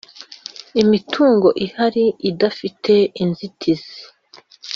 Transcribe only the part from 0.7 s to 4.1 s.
imitungo ihari idafite inzitizi